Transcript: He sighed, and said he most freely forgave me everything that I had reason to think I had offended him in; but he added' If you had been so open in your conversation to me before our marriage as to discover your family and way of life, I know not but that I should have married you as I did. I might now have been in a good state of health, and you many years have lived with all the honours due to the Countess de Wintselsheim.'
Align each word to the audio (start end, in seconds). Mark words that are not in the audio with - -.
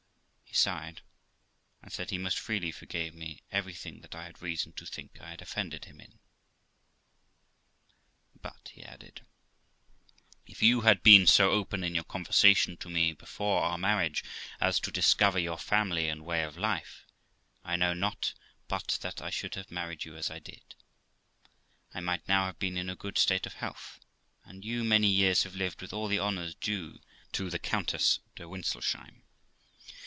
He 0.43 0.55
sighed, 0.57 0.99
and 1.81 1.93
said 1.93 2.09
he 2.09 2.17
most 2.17 2.37
freely 2.37 2.73
forgave 2.73 3.15
me 3.15 3.41
everything 3.53 4.01
that 4.01 4.13
I 4.13 4.25
had 4.25 4.41
reason 4.41 4.73
to 4.73 4.85
think 4.85 5.21
I 5.21 5.29
had 5.29 5.41
offended 5.41 5.85
him 5.85 6.01
in; 6.01 6.19
but 8.41 8.69
he 8.73 8.83
added' 8.83 9.21
If 10.53 10.61
you 10.61 10.81
had 10.81 11.03
been 11.03 11.25
so 11.25 11.51
open 11.51 11.85
in 11.85 11.95
your 11.95 12.03
conversation 12.03 12.75
to 12.77 12.89
me 12.89 13.13
before 13.13 13.63
our 13.63 13.77
marriage 13.77 14.25
as 14.59 14.81
to 14.81 14.91
discover 14.91 15.39
your 15.39 15.57
family 15.57 16.09
and 16.09 16.25
way 16.25 16.43
of 16.43 16.57
life, 16.57 17.05
I 17.63 17.77
know 17.77 17.93
not 17.93 18.33
but 18.67 18.99
that 19.01 19.21
I 19.21 19.29
should 19.29 19.55
have 19.55 19.71
married 19.71 20.03
you 20.03 20.17
as 20.17 20.29
I 20.29 20.39
did. 20.39 20.75
I 21.93 22.01
might 22.01 22.27
now 22.27 22.47
have 22.47 22.59
been 22.59 22.75
in 22.75 22.89
a 22.89 22.95
good 22.97 23.17
state 23.17 23.45
of 23.45 23.53
health, 23.53 24.01
and 24.43 24.65
you 24.65 24.83
many 24.83 25.07
years 25.07 25.43
have 25.43 25.55
lived 25.55 25.81
with 25.81 25.93
all 25.93 26.09
the 26.09 26.19
honours 26.19 26.55
due 26.55 26.99
to 27.31 27.49
the 27.49 27.57
Countess 27.59 28.19
de 28.35 28.43
Wintselsheim.' 28.49 29.23